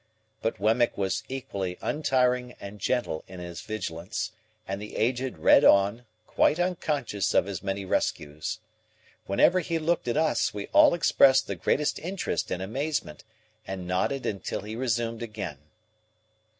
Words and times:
But 0.41 0.59
Wemmick 0.59 0.97
was 0.97 1.21
equally 1.29 1.77
untiring 1.79 2.53
and 2.59 2.79
gentle 2.79 3.23
in 3.27 3.39
his 3.39 3.61
vigilance, 3.61 4.31
and 4.67 4.81
the 4.81 4.95
Aged 4.95 5.37
read 5.37 5.63
on, 5.63 6.07
quite 6.25 6.59
unconscious 6.59 7.35
of 7.35 7.45
his 7.45 7.61
many 7.61 7.85
rescues. 7.85 8.57
Whenever 9.27 9.59
he 9.59 9.77
looked 9.77 10.07
at 10.07 10.17
us, 10.17 10.55
we 10.55 10.65
all 10.69 10.95
expressed 10.95 11.45
the 11.45 11.53
greatest 11.53 11.99
interest 11.99 12.49
and 12.49 12.63
amazement, 12.63 13.23
and 13.67 13.87
nodded 13.87 14.25
until 14.25 14.61
he 14.61 14.75
resumed 14.75 15.21
again. 15.21 15.59